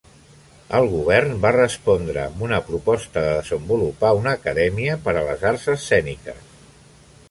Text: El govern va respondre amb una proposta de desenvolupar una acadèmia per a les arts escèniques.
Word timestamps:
El 0.77 0.87
govern 0.93 1.35
va 1.43 1.51
respondre 1.57 2.23
amb 2.23 2.41
una 2.47 2.59
proposta 2.71 3.25
de 3.27 3.37
desenvolupar 3.41 4.15
una 4.23 4.37
acadèmia 4.41 5.01
per 5.09 5.17
a 5.23 5.27
les 5.31 5.49
arts 5.53 5.73
escèniques. 5.79 6.47